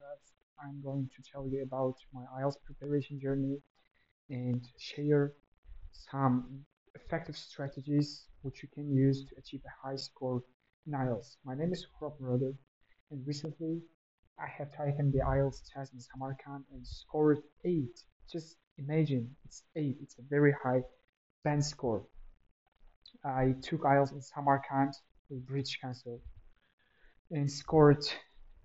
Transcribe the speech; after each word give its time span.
podcast. 0.00 0.32
I'm 0.62 0.80
going 0.82 1.08
to 1.16 1.22
tell 1.30 1.46
you 1.48 1.62
about 1.62 1.94
my 2.12 2.22
IELTS 2.40 2.56
preparation 2.64 3.18
journey 3.20 3.58
and 4.28 4.62
share 4.78 5.32
some 5.92 6.64
effective 6.94 7.36
strategies 7.36 8.26
which 8.42 8.62
you 8.62 8.68
can 8.72 8.90
use 8.90 9.24
to 9.24 9.34
achieve 9.38 9.60
a 9.66 9.88
high 9.88 9.96
score 9.96 10.42
in 10.86 10.92
IELTS. 10.92 11.36
My 11.44 11.54
name 11.54 11.72
is 11.72 11.86
Rob 12.00 12.14
Murder, 12.20 12.52
and 13.10 13.26
recently 13.26 13.80
I 14.38 14.46
have 14.58 14.70
taken 14.70 15.10
the 15.10 15.20
IELTS 15.20 15.62
test 15.72 15.92
in 15.92 16.00
Samarkand 16.00 16.64
and 16.72 16.86
scored 16.86 17.38
8. 17.64 17.84
Just 18.32 18.56
imagine, 18.78 19.28
it's 19.44 19.62
8. 19.76 19.96
It's 20.02 20.16
a 20.18 20.22
very 20.28 20.54
high 20.62 20.82
band 21.44 21.64
score. 21.64 22.04
I 23.24 23.54
took 23.62 23.82
IELTS 23.82 24.12
in 24.12 24.22
Samarkand 24.22 24.94
with 25.28 25.46
British 25.46 25.78
Council 25.80 26.20
and 27.30 27.50
scored 27.50 28.04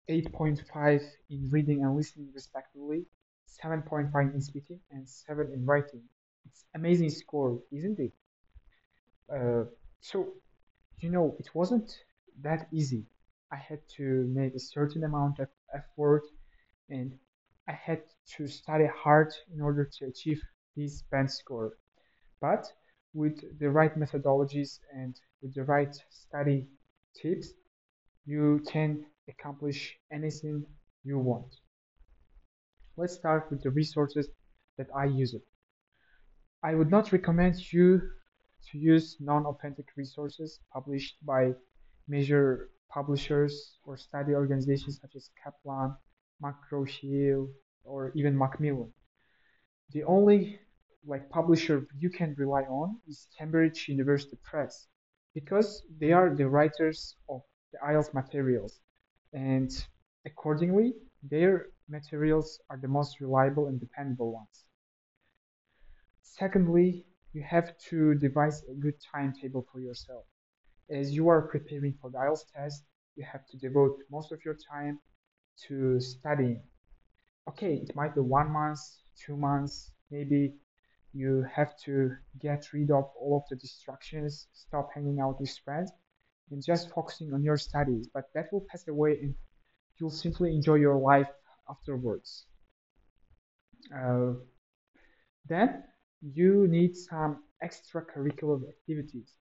8.5 0.10 1.04
in 1.30 1.50
reading 1.52 1.84
and 1.84 1.96
listening 1.96 2.30
respectively, 2.34 3.06
7.5 3.64 4.34
in 4.34 4.42
speaking, 4.42 4.80
and 4.92 5.08
7 5.08 5.52
in 5.54 5.66
writing. 5.66 6.02
It's 6.46 6.66
amazing 6.76 7.10
score, 7.10 7.60
isn't 7.72 8.00
it? 8.00 8.14
Uh, 9.34 9.66
so, 10.00 10.34
you 11.00 11.10
know, 11.10 11.36
it 11.40 11.50
wasn't 11.54 11.92
that 12.42 12.68
easy. 12.72 13.06
I 13.52 13.58
had 13.58 13.80
to 13.98 14.30
make 14.34 14.56
a 14.56 14.60
certain 14.60 15.04
amount 15.04 15.40
of 15.40 15.48
effort 15.74 16.24
and 16.90 17.18
I 17.68 17.72
had 17.74 18.04
to 18.38 18.48
study 18.48 18.86
hard 18.86 19.34
in 19.52 19.62
order 19.62 19.86
to 19.98 20.06
achieve 20.06 20.42
this 20.76 21.02
band 21.02 21.32
score. 21.32 21.74
But 22.40 22.72
with 23.14 23.58
the 23.60 23.70
right 23.70 23.98
methodologies 23.98 24.80
and 24.94 25.20
with 25.42 25.56
the 25.56 25.64
right 25.64 25.96
study 26.10 26.68
tips, 27.16 27.54
you 28.26 28.62
can 28.68 29.06
accomplish 29.30 29.96
anything 30.12 30.66
you 31.04 31.20
want. 31.20 31.56
Let's 32.98 33.14
start 33.14 33.48
with 33.50 33.62
the 33.64 33.72
resources 33.72 34.30
that 34.78 34.88
I 34.96 35.06
use. 35.06 35.36
I 36.64 36.76
would 36.76 36.90
not 36.90 37.12
recommend 37.12 37.72
you 37.72 38.02
to 38.72 38.78
use 38.78 39.18
non-authentic 39.20 39.86
resources 39.96 40.60
published 40.74 41.16
by 41.26 41.54
major 42.08 42.70
publishers 42.90 43.78
or 43.84 43.98
study 43.98 44.34
organizations 44.34 45.00
such 45.02 45.16
as 45.16 45.30
Kaplan, 45.44 45.96
McGraw-Hill, 46.42 47.50
or 47.84 48.12
even 48.16 48.38
Macmillan. 48.38 48.92
The 49.92 50.04
only 50.04 50.60
like 51.06 51.30
publisher 51.30 51.86
you 52.00 52.10
can 52.10 52.34
rely 52.38 52.64
on 52.64 52.98
is 53.08 53.28
Cambridge 53.38 53.88
University 53.88 54.38
Press 54.44 54.88
because 55.34 55.84
they 56.00 56.12
are 56.12 56.34
the 56.34 56.50
writers 56.50 57.16
of 57.30 57.42
the 57.72 57.78
IELTS 57.86 58.14
materials 58.14 58.80
and 59.36 59.86
accordingly 60.26 60.94
their 61.30 61.68
materials 61.90 62.60
are 62.70 62.80
the 62.82 62.88
most 62.88 63.20
reliable 63.20 63.68
and 63.68 63.80
dependable 63.80 64.32
ones. 64.34 64.66
Secondly, 66.24 67.06
you 67.34 67.44
have 67.44 67.78
to 67.90 68.16
devise 68.16 68.64
a 68.64 68.74
good 68.74 68.96
timetable 69.12 69.68
for 69.72 69.80
yourself. 69.80 70.26
As 70.90 71.12
you 71.14 71.28
are 71.28 71.48
preparing 71.48 71.94
for 72.02 72.10
the 72.10 72.18
IELTS 72.18 72.46
test, 72.56 72.84
you 73.16 73.26
have 73.30 73.46
to 73.48 73.58
devote 73.58 73.98
most 74.10 74.32
of 74.32 74.40
your 74.46 74.58
time 74.72 75.00
to 75.68 76.00
studying. 76.00 76.62
Okay, 77.50 77.76
it 77.76 77.96
might 77.96 78.16
be 78.16 78.22
one 78.22 78.52
month, 78.52 78.80
two 79.26 79.36
months, 79.36 79.92
maybe 80.12 80.56
you 81.14 81.46
have 81.54 81.78
to 81.86 82.12
get 82.42 82.68
rid 82.74 82.92
of 82.92 83.06
all 83.20 83.44
of 83.44 83.50
the 83.50 83.56
distractions, 83.56 84.48
stop 84.54 84.90
hanging 84.94 85.20
out 85.20 85.40
with 85.40 85.58
friends, 85.64 85.92
and 86.52 86.64
just 86.64 86.92
focusing 86.92 87.34
on 87.34 87.44
your 87.44 87.58
studies. 87.58 88.08
But 88.14 88.26
that 88.34 88.52
will 88.52 88.66
pass 88.70 88.88
away 88.88 89.20
and 89.22 89.36
you'll 90.00 90.10
simply 90.10 90.54
enjoy 90.54 90.76
your 90.76 90.98
life 90.98 91.30
afterwards. 91.70 92.46
Uh, 93.96 94.34
then 95.48 95.84
you 96.22 96.68
need 96.68 96.96
some 96.96 97.44
extracurricular 97.64 98.62
activities, 98.68 99.34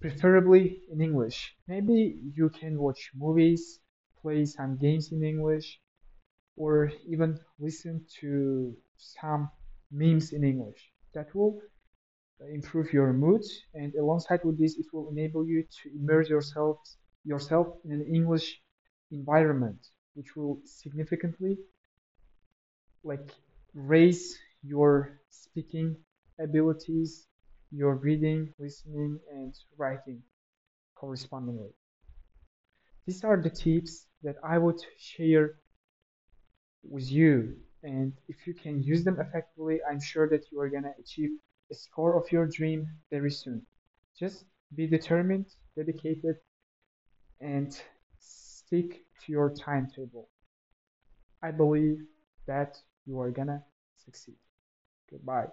preferably 0.00 0.82
in 0.90 1.00
English. 1.00 1.54
Maybe 1.68 2.20
you 2.34 2.48
can 2.50 2.78
watch 2.78 3.10
movies, 3.14 3.80
play 4.20 4.44
some 4.44 4.76
games 4.76 5.12
in 5.12 5.22
English, 5.22 5.80
or 6.56 6.92
even 7.08 7.38
listen 7.58 8.04
to 8.20 8.74
some 8.96 9.50
memes 9.90 10.32
in 10.32 10.44
English. 10.44 10.90
That 11.14 11.34
will 11.34 11.60
improve 12.48 12.92
your 12.92 13.12
mood 13.12 13.42
and 13.74 13.94
alongside 13.94 14.40
with 14.44 14.58
this 14.58 14.78
it 14.78 14.86
will 14.92 15.10
enable 15.10 15.46
you 15.46 15.62
to 15.82 15.90
immerse 15.94 16.28
yourself 16.28 16.78
yourself 17.24 17.66
in 17.84 17.92
an 17.92 18.02
English 18.02 18.60
environment 19.10 19.88
which 20.14 20.36
will 20.36 20.60
significantly 20.64 21.58
like 23.04 23.28
raise 23.74 24.38
your 24.62 25.20
speaking 25.28 25.96
abilities 26.38 27.26
your 27.70 27.94
reading 27.96 28.52
listening 28.58 29.18
and 29.32 29.54
writing 29.78 30.20
correspondingly. 30.94 31.70
These 33.06 33.24
are 33.24 33.40
the 33.40 33.50
tips 33.50 34.06
that 34.22 34.36
I 34.44 34.58
would 34.58 34.80
share 34.98 35.54
with 36.82 37.10
you 37.10 37.56
and 37.82 38.12
if 38.28 38.46
you 38.46 38.54
can 38.54 38.82
use 38.82 39.04
them 39.04 39.18
effectively 39.20 39.80
I'm 39.88 40.00
sure 40.00 40.28
that 40.28 40.44
you 40.50 40.60
are 40.60 40.68
gonna 40.68 40.94
achieve 40.98 41.30
a 41.30 41.49
score 41.74 42.16
of 42.16 42.30
your 42.32 42.46
dream 42.46 42.88
very 43.10 43.30
soon. 43.30 43.62
Just 44.18 44.44
be 44.74 44.86
determined, 44.86 45.46
dedicated, 45.76 46.36
and 47.40 47.80
stick 48.18 49.04
to 49.24 49.32
your 49.32 49.50
timetable. 49.50 50.28
I 51.42 51.50
believe 51.50 51.98
that 52.46 52.76
you 53.06 53.20
are 53.20 53.30
gonna 53.30 53.64
succeed. 54.04 54.36
Goodbye. 55.10 55.48